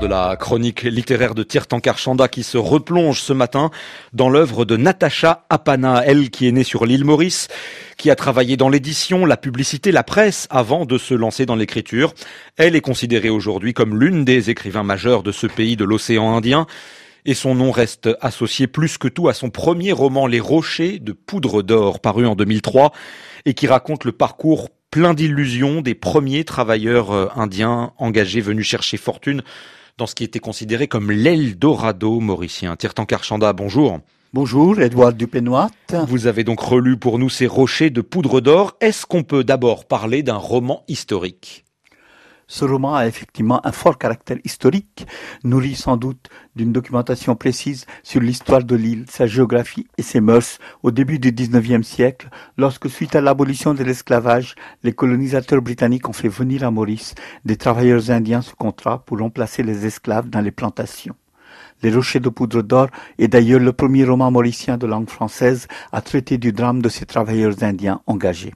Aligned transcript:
de 0.00 0.06
la 0.06 0.36
chronique 0.36 0.82
littéraire 0.82 1.34
de 1.34 1.42
Tirtankar 1.42 1.98
Chanda 1.98 2.26
qui 2.26 2.42
se 2.42 2.56
replonge 2.56 3.20
ce 3.20 3.32
matin 3.32 3.70
dans 4.14 4.30
l'œuvre 4.30 4.64
de 4.64 4.76
Natacha 4.76 5.44
Apana, 5.50 6.02
elle 6.06 6.30
qui 6.30 6.48
est 6.48 6.52
née 6.52 6.64
sur 6.64 6.86
l'île 6.86 7.04
Maurice, 7.04 7.48
qui 7.98 8.10
a 8.10 8.16
travaillé 8.16 8.56
dans 8.56 8.70
l'édition, 8.70 9.26
la 9.26 9.36
publicité, 9.36 9.92
la 9.92 10.02
presse 10.02 10.48
avant 10.50 10.86
de 10.86 10.96
se 10.96 11.12
lancer 11.12 11.44
dans 11.44 11.54
l'écriture. 11.54 12.14
Elle 12.56 12.76
est 12.76 12.80
considérée 12.80 13.28
aujourd'hui 13.28 13.74
comme 13.74 14.00
l'une 14.00 14.24
des 14.24 14.48
écrivains 14.48 14.82
majeurs 14.82 15.22
de 15.22 15.32
ce 15.32 15.46
pays 15.46 15.76
de 15.76 15.84
l'océan 15.84 16.34
Indien 16.34 16.66
et 17.26 17.34
son 17.34 17.54
nom 17.54 17.70
reste 17.70 18.08
associé 18.22 18.66
plus 18.66 18.96
que 18.96 19.08
tout 19.08 19.28
à 19.28 19.34
son 19.34 19.50
premier 19.50 19.92
roman 19.92 20.26
Les 20.26 20.40
Rochers 20.40 20.98
de 20.98 21.12
Poudre 21.12 21.62
d'Or, 21.62 22.00
paru 22.00 22.26
en 22.26 22.34
2003, 22.34 22.92
et 23.44 23.52
qui 23.52 23.66
raconte 23.66 24.04
le 24.04 24.12
parcours 24.12 24.70
plein 24.90 25.12
d'illusions 25.12 25.82
des 25.82 25.94
premiers 25.94 26.44
travailleurs 26.44 27.12
euh, 27.12 27.28
indiens 27.36 27.92
engagés 27.98 28.40
venus 28.40 28.66
chercher 28.66 28.96
fortune 28.96 29.42
dans 29.98 30.06
ce 30.06 30.14
qui 30.14 30.24
était 30.24 30.38
considéré 30.38 30.88
comme 30.88 31.10
l'Eldorado 31.10 32.20
mauricien. 32.20 32.76
Tirtankar 32.76 33.24
Chanda, 33.24 33.52
bonjour. 33.52 34.00
Bonjour, 34.32 34.80
Edouard 34.80 35.12
Dupénoit. 35.12 35.68
Vous 36.06 36.28
avez 36.28 36.44
donc 36.44 36.60
relu 36.60 36.96
pour 36.96 37.18
nous 37.18 37.28
ces 37.28 37.48
rochers 37.48 37.90
de 37.90 38.00
poudre 38.00 38.40
d'or. 38.40 38.76
Est-ce 38.80 39.04
qu'on 39.04 39.24
peut 39.24 39.42
d'abord 39.42 39.86
parler 39.86 40.22
d'un 40.22 40.36
roman 40.36 40.84
historique? 40.86 41.64
Ce 42.50 42.64
roman 42.64 42.96
a 42.96 43.06
effectivement 43.06 43.64
un 43.64 43.70
fort 43.70 43.96
caractère 43.96 44.38
historique, 44.42 45.06
nourri 45.44 45.76
sans 45.76 45.96
doute 45.96 46.28
d'une 46.56 46.72
documentation 46.72 47.36
précise 47.36 47.86
sur 48.02 48.20
l'histoire 48.20 48.64
de 48.64 48.74
l'île, 48.74 49.04
sa 49.08 49.28
géographie 49.28 49.86
et 49.96 50.02
ses 50.02 50.20
mœurs 50.20 50.58
au 50.82 50.90
début 50.90 51.20
du 51.20 51.30
XIXe 51.30 51.86
siècle, 51.86 52.28
lorsque 52.56 52.90
suite 52.90 53.14
à 53.14 53.20
l'abolition 53.20 53.72
de 53.72 53.84
l'esclavage, 53.84 54.56
les 54.82 54.92
colonisateurs 54.92 55.62
britanniques 55.62 56.08
ont 56.08 56.12
fait 56.12 56.28
venir 56.28 56.64
à 56.64 56.72
Maurice 56.72 57.14
des 57.44 57.56
travailleurs 57.56 58.10
indiens 58.10 58.42
sous 58.42 58.56
contrat 58.56 59.04
pour 59.04 59.20
remplacer 59.20 59.62
les 59.62 59.86
esclaves 59.86 60.28
dans 60.28 60.40
les 60.40 60.50
plantations. 60.50 61.14
Les 61.82 61.94
Rochers 61.94 62.20
de 62.20 62.28
poudre 62.28 62.62
d'or 62.62 62.88
est 63.18 63.28
d'ailleurs 63.28 63.60
le 63.60 63.72
premier 63.72 64.04
roman 64.04 64.30
mauricien 64.30 64.76
de 64.76 64.86
langue 64.86 65.08
française 65.08 65.66
à 65.92 66.02
traiter 66.02 66.36
du 66.36 66.52
drame 66.52 66.82
de 66.82 66.88
ces 66.88 67.06
travailleurs 67.06 67.62
indiens 67.62 68.02
engagés. 68.06 68.52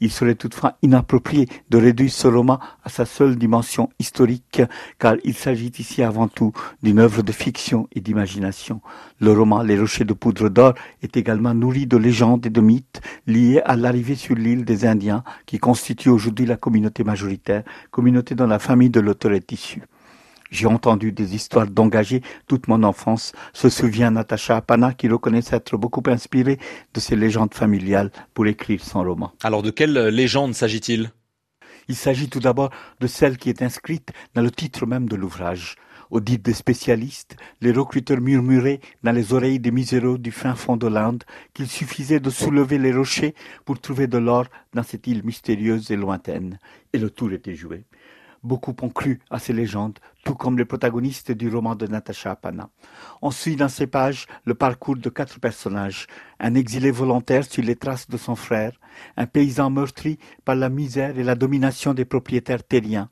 Il 0.00 0.10
serait 0.10 0.34
toutefois 0.34 0.76
inapproprié 0.82 1.48
de 1.70 1.78
réduire 1.78 2.10
ce 2.10 2.28
roman 2.28 2.58
à 2.82 2.88
sa 2.88 3.04
seule 3.04 3.36
dimension 3.36 3.90
historique, 3.98 4.62
car 4.98 5.16
il 5.24 5.34
s'agit 5.34 5.72
ici 5.78 6.02
avant 6.02 6.28
tout 6.28 6.52
d'une 6.82 6.98
œuvre 6.98 7.22
de 7.22 7.32
fiction 7.32 7.88
et 7.92 8.00
d'imagination. 8.00 8.80
Le 9.20 9.32
roman 9.32 9.62
Les 9.62 9.78
Rochers 9.78 10.04
de 10.04 10.14
poudre 10.14 10.48
d'or 10.48 10.74
est 11.02 11.16
également 11.16 11.54
nourri 11.54 11.86
de 11.86 11.96
légendes 11.96 12.46
et 12.46 12.50
de 12.50 12.60
mythes 12.60 13.00
liés 13.26 13.60
à 13.64 13.76
l'arrivée 13.76 14.16
sur 14.16 14.34
l'île 14.34 14.64
des 14.64 14.86
Indiens, 14.86 15.24
qui 15.46 15.58
constitue 15.58 16.08
aujourd'hui 16.08 16.46
la 16.46 16.56
communauté 16.56 17.04
majoritaire, 17.04 17.62
communauté 17.90 18.34
dont 18.34 18.46
la 18.46 18.58
famille 18.58 18.90
de 18.90 19.00
l'auteur 19.00 19.32
est 19.32 19.52
issue. 19.52 19.82
J'ai 20.52 20.66
entendu 20.66 21.12
des 21.12 21.34
histoires 21.34 21.66
d'engagés 21.66 22.20
toute 22.46 22.68
mon 22.68 22.82
enfance, 22.82 23.32
se 23.54 23.70
souvient 23.70 24.10
Natacha 24.10 24.58
Apana 24.58 24.92
qui 24.92 25.08
reconnaît 25.08 25.40
s'être 25.40 25.78
beaucoup 25.78 26.02
inspirée 26.06 26.58
de 26.92 27.00
ces 27.00 27.16
légendes 27.16 27.54
familiales 27.54 28.12
pour 28.34 28.46
écrire 28.46 28.84
son 28.84 29.02
roman. 29.02 29.32
Alors 29.42 29.62
de 29.62 29.70
quelle 29.70 30.08
légende 30.08 30.54
s'agit-il? 30.54 31.10
Il 31.88 31.96
s'agit 31.96 32.28
tout 32.28 32.38
d'abord 32.38 32.70
de 33.00 33.06
celle 33.06 33.38
qui 33.38 33.48
est 33.48 33.62
inscrite 33.62 34.10
dans 34.34 34.42
le 34.42 34.50
titre 34.50 34.84
même 34.84 35.08
de 35.08 35.16
l'ouvrage. 35.16 35.76
Au 36.10 36.20
dit 36.20 36.36
des 36.36 36.52
spécialistes, 36.52 37.36
les 37.62 37.72
recruteurs 37.72 38.20
murmuraient 38.20 38.80
dans 39.02 39.12
les 39.12 39.32
oreilles 39.32 39.58
des 39.58 39.70
miséreux 39.70 40.18
du 40.18 40.32
fin 40.32 40.54
fond 40.54 40.76
de 40.76 40.86
l'Inde 40.86 41.24
qu'il 41.54 41.66
suffisait 41.66 42.20
de 42.20 42.28
soulever 42.28 42.76
les 42.76 42.92
rochers 42.92 43.34
pour 43.64 43.80
trouver 43.80 44.06
de 44.06 44.18
l'or 44.18 44.44
dans 44.74 44.82
cette 44.82 45.06
île 45.06 45.24
mystérieuse 45.24 45.90
et 45.90 45.96
lointaine. 45.96 46.58
Et 46.92 46.98
le 46.98 47.08
tour 47.08 47.32
était 47.32 47.54
joué. 47.54 47.86
Beaucoup 48.42 48.74
ont 48.82 48.88
cru 48.88 49.20
à 49.30 49.38
ces 49.38 49.52
légendes, 49.52 50.00
tout 50.24 50.34
comme 50.34 50.58
les 50.58 50.64
protagonistes 50.64 51.30
du 51.30 51.48
roman 51.48 51.76
de 51.76 51.86
Natasha 51.86 52.32
Apana. 52.32 52.70
On 53.20 53.30
suit 53.30 53.54
dans 53.54 53.68
ces 53.68 53.86
pages 53.86 54.26
le 54.44 54.54
parcours 54.54 54.96
de 54.96 55.08
quatre 55.08 55.38
personnages. 55.38 56.08
Un 56.40 56.54
exilé 56.54 56.90
volontaire 56.90 57.44
sur 57.44 57.62
les 57.62 57.76
traces 57.76 58.08
de 58.08 58.16
son 58.16 58.34
frère, 58.34 58.72
un 59.16 59.26
paysan 59.26 59.70
meurtri 59.70 60.18
par 60.44 60.56
la 60.56 60.68
misère 60.68 61.16
et 61.20 61.22
la 61.22 61.36
domination 61.36 61.94
des 61.94 62.04
propriétaires 62.04 62.64
terriens, 62.64 63.10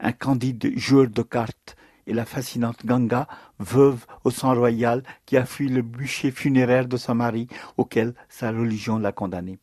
un 0.00 0.12
candide 0.12 0.72
joueur 0.78 1.08
de 1.08 1.22
cartes, 1.22 1.76
et 2.06 2.14
la 2.14 2.24
fascinante 2.24 2.86
Ganga, 2.86 3.28
veuve 3.58 4.06
au 4.24 4.30
sang 4.30 4.54
royal, 4.54 5.02
qui 5.26 5.36
a 5.36 5.44
fui 5.44 5.68
le 5.68 5.82
bûcher 5.82 6.30
funéraire 6.30 6.88
de 6.88 6.96
son 6.96 7.14
mari, 7.14 7.48
auquel 7.76 8.14
sa 8.30 8.50
religion 8.50 8.98
l'a 8.98 9.12
condamné 9.12 9.60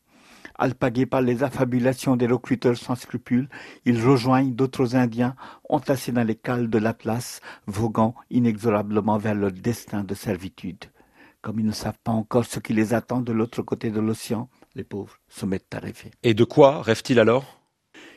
alpagués 0.58 1.06
par 1.06 1.22
les 1.22 1.42
affabulations 1.42 2.16
des 2.16 2.26
recruteurs 2.26 2.76
sans 2.76 2.96
scrupules, 2.96 3.48
ils 3.84 4.04
rejoignent 4.04 4.52
d'autres 4.52 4.96
Indiens 4.96 5.36
entassés 5.68 6.12
dans 6.12 6.24
les 6.24 6.34
cales 6.34 6.68
de 6.68 6.78
l'Atlas, 6.78 7.40
voguant 7.66 8.14
inexorablement 8.30 9.18
vers 9.18 9.34
leur 9.34 9.52
destin 9.52 10.04
de 10.04 10.14
servitude. 10.14 10.84
Comme 11.40 11.60
ils 11.60 11.66
ne 11.66 11.72
savent 11.72 11.98
pas 12.02 12.12
encore 12.12 12.44
ce 12.44 12.58
qui 12.58 12.74
les 12.74 12.92
attend 12.92 13.20
de 13.20 13.32
l'autre 13.32 13.62
côté 13.62 13.90
de 13.90 14.00
l'océan, 14.00 14.48
les 14.74 14.84
pauvres 14.84 15.18
se 15.28 15.46
mettent 15.46 15.72
à 15.74 15.78
rêver. 15.78 16.10
Et 16.22 16.34
de 16.34 16.44
quoi 16.44 16.82
rêvent-ils 16.82 17.20
alors? 17.20 17.60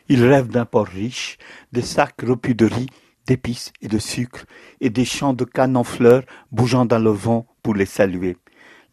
Ils 0.10 0.26
rêvent 0.26 0.50
d'un 0.50 0.66
port 0.66 0.88
riche, 0.88 1.38
des 1.72 1.84
sacs 1.84 2.22
repus 2.24 2.56
de 2.56 2.66
riz, 2.66 2.88
d'épices 3.28 3.72
et 3.82 3.88
de 3.88 4.00
sucre, 4.00 4.46
et 4.82 4.90
des 4.90 5.06
champs 5.06 5.34
de 5.34 5.46
cannes 5.46 5.78
en 5.78 5.84
fleurs 5.84 6.24
bougeant 6.52 6.86
dans 6.86 7.00
le 7.00 7.12
vent 7.12 7.46
pour 7.62 7.76
les 7.76 7.86
saluer 7.86 8.36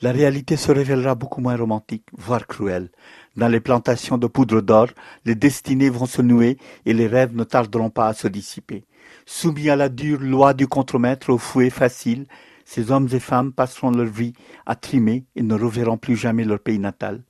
la 0.00 0.12
réalité 0.12 0.56
se 0.56 0.70
révélera 0.70 1.14
beaucoup 1.14 1.40
moins 1.40 1.56
romantique, 1.56 2.04
voire 2.16 2.46
cruelle. 2.46 2.90
Dans 3.36 3.48
les 3.48 3.60
plantations 3.60 4.18
de 4.18 4.26
poudre 4.26 4.60
d'or, 4.60 4.88
les 5.24 5.34
destinées 5.34 5.90
vont 5.90 6.06
se 6.06 6.22
nouer 6.22 6.58
et 6.86 6.94
les 6.94 7.06
rêves 7.06 7.34
ne 7.34 7.44
tarderont 7.44 7.90
pas 7.90 8.08
à 8.08 8.14
se 8.14 8.28
dissiper. 8.28 8.84
Soumis 9.26 9.70
à 9.70 9.76
la 9.76 9.88
dure 9.88 10.20
loi 10.20 10.54
du 10.54 10.66
contremaître 10.66 11.30
au 11.30 11.38
fouet 11.38 11.70
facile, 11.70 12.26
ces 12.64 12.90
hommes 12.90 13.08
et 13.12 13.20
femmes 13.20 13.52
passeront 13.52 13.90
leur 13.90 14.06
vie 14.06 14.34
à 14.66 14.74
trimer 14.74 15.24
et 15.36 15.42
ne 15.42 15.54
reverront 15.54 15.96
plus 15.96 16.16
jamais 16.16 16.44
leur 16.44 16.60
pays 16.60 16.78
natal. 16.78 17.22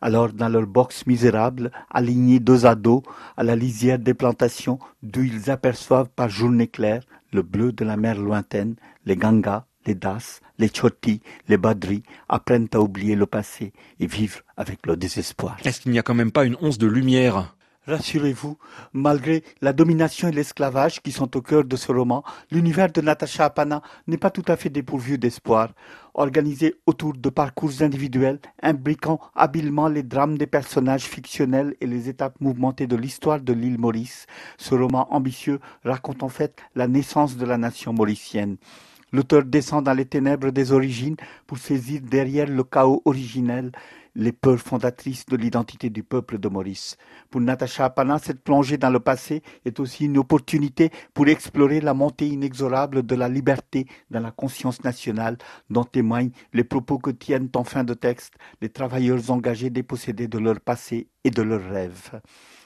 Alors, 0.00 0.32
dans 0.32 0.48
leur 0.48 0.66
box 0.66 1.06
misérable, 1.06 1.72
alignés 1.90 2.38
dos 2.38 2.64
à 2.64 2.76
dos, 2.76 3.02
à 3.36 3.42
la 3.42 3.56
lisière 3.56 3.98
des 3.98 4.14
plantations, 4.14 4.78
d'où 5.02 5.22
ils 5.24 5.50
aperçoivent 5.50 6.10
par 6.14 6.28
journée 6.28 6.68
claire 6.68 7.02
le 7.32 7.42
bleu 7.42 7.72
de 7.72 7.84
la 7.84 7.96
mer 7.96 8.18
lointaine, 8.18 8.76
les 9.04 9.16
gangas, 9.16 9.64
les 9.86 9.94
Das, 9.94 10.40
les 10.58 10.68
Choti, 10.68 11.20
les 11.48 11.56
Badri 11.56 12.02
apprennent 12.28 12.68
à 12.72 12.80
oublier 12.80 13.16
le 13.16 13.26
passé 13.26 13.72
et 14.00 14.06
vivre 14.06 14.40
avec 14.56 14.86
le 14.86 14.96
désespoir. 14.96 15.56
Est-ce 15.64 15.80
qu'il 15.80 15.92
n'y 15.92 15.98
a 15.98 16.02
quand 16.02 16.14
même 16.14 16.32
pas 16.32 16.44
une 16.44 16.56
once 16.60 16.78
de 16.78 16.86
lumière? 16.86 17.54
Rassurez-vous, 17.88 18.58
malgré 18.92 19.42
la 19.62 19.72
domination 19.72 20.28
et 20.28 20.32
l'esclavage 20.32 21.00
qui 21.00 21.10
sont 21.10 21.34
au 21.38 21.40
cœur 21.40 21.64
de 21.64 21.74
ce 21.74 21.90
roman, 21.90 22.22
l'univers 22.50 22.92
de 22.92 23.00
Natasha 23.00 23.46
Apana 23.46 23.80
n'est 24.06 24.18
pas 24.18 24.28
tout 24.28 24.44
à 24.46 24.58
fait 24.58 24.68
dépourvu 24.68 25.16
d'espoir. 25.16 25.70
Organisé 26.12 26.74
autour 26.84 27.14
de 27.14 27.30
parcours 27.30 27.80
individuels, 27.80 28.40
imbriquant 28.62 29.20
habilement 29.34 29.88
les 29.88 30.02
drames 30.02 30.36
des 30.36 30.46
personnages 30.46 31.04
fictionnels 31.04 31.76
et 31.80 31.86
les 31.86 32.10
étapes 32.10 32.38
mouvementées 32.40 32.86
de 32.86 32.96
l'histoire 32.96 33.40
de 33.40 33.54
l'île 33.54 33.78
Maurice, 33.78 34.26
ce 34.58 34.74
roman 34.74 35.10
ambitieux 35.14 35.58
raconte 35.82 36.22
en 36.22 36.28
fait 36.28 36.60
la 36.74 36.88
naissance 36.88 37.38
de 37.38 37.46
la 37.46 37.56
nation 37.56 37.94
mauricienne. 37.94 38.58
L'auteur 39.12 39.44
descend 39.44 39.84
dans 39.84 39.94
les 39.94 40.04
ténèbres 40.04 40.50
des 40.50 40.72
origines 40.72 41.16
pour 41.46 41.58
saisir 41.58 42.00
derrière 42.02 42.48
le 42.48 42.64
chaos 42.64 43.02
originel 43.04 43.72
les 44.14 44.32
peurs 44.32 44.58
fondatrices 44.58 45.24
de 45.26 45.36
l'identité 45.36 45.90
du 45.90 46.02
peuple 46.02 46.38
de 46.38 46.48
Maurice. 46.48 46.96
Pour 47.30 47.40
Natacha 47.40 47.84
Apana, 47.84 48.18
cette 48.18 48.42
plongée 48.42 48.76
dans 48.76 48.90
le 48.90 48.98
passé 49.00 49.42
est 49.64 49.78
aussi 49.78 50.06
une 50.06 50.18
opportunité 50.18 50.90
pour 51.14 51.28
explorer 51.28 51.80
la 51.80 51.94
montée 51.94 52.26
inexorable 52.26 53.06
de 53.06 53.14
la 53.14 53.28
liberté 53.28 53.86
dans 54.10 54.20
la 54.20 54.32
conscience 54.32 54.82
nationale 54.82 55.38
dont 55.70 55.84
témoignent 55.84 56.32
les 56.52 56.64
propos 56.64 56.98
que 56.98 57.10
tiennent 57.10 57.48
en 57.54 57.64
fin 57.64 57.84
de 57.84 57.94
texte 57.94 58.34
les 58.60 58.68
travailleurs 58.68 59.30
engagés 59.30 59.70
dépossédés 59.70 60.28
de 60.28 60.38
leur 60.38 60.60
passé 60.60 61.08
et 61.22 61.30
de 61.30 61.42
leurs 61.42 61.68
rêves. 61.70 62.20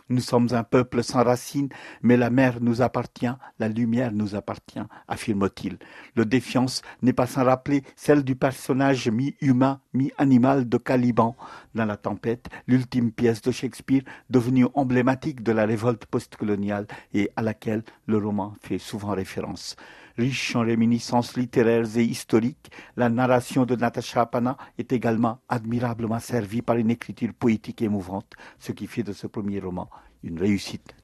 Nous 0.08 0.20
sommes 0.20 0.48
un 0.52 0.64
peuple 0.64 1.02
sans 1.02 1.22
racines, 1.22 1.68
mais 2.02 2.16
la 2.16 2.30
mer 2.30 2.58
nous 2.60 2.82
appartient, 2.82 3.32
la 3.58 3.68
lumière 3.68 4.12
nous 4.12 4.34
appartient, 4.34 4.80
affirme-t-il. 5.08 5.78
Le 6.14 6.24
défiance 6.24 6.82
n'est 7.02 7.12
pas 7.12 7.26
sans 7.26 7.44
rappeler 7.44 7.82
celle 7.96 8.24
du 8.24 8.36
personnage 8.36 9.08
mi-humain, 9.08 9.80
mi-animal 9.94 10.68
de 10.68 10.76
Caliban 10.78 11.36
dans 11.74 11.86
La 11.86 11.96
Tempête, 11.96 12.48
l'ultime 12.66 13.12
pièce 13.12 13.42
de 13.42 13.50
Shakespeare 13.50 14.02
devenue 14.30 14.66
emblématique 14.74 15.42
de 15.42 15.52
la 15.52 15.64
révolte 15.66 16.06
postcoloniale 16.06 16.86
et 17.14 17.30
à 17.36 17.42
laquelle 17.42 17.82
le 18.06 18.18
roman 18.18 18.54
fait 18.60 18.78
souvent 18.78 19.12
référence. 19.12 19.76
Riche 20.16 20.56
en 20.56 20.60
réminiscences 20.60 21.36
littéraires 21.36 21.96
et 21.96 22.04
historiques, 22.04 22.70
la 22.96 23.08
narration 23.08 23.64
de 23.64 23.76
Natasha 23.76 24.22
Apana 24.22 24.56
est 24.78 24.92
également 24.92 25.40
admirablement 25.48 26.18
servie 26.20 26.62
par 26.62 26.76
une 26.76 26.90
écriture 26.90 27.32
poétique 27.32 27.82
émouvante, 27.82 28.32
ce 28.58 28.72
qui 28.72 28.86
fait 28.86 29.02
de 29.02 29.12
ce 29.12 29.26
premier 29.26 29.60
roman 29.60 29.88
une 30.22 30.38
réussite 30.38 30.94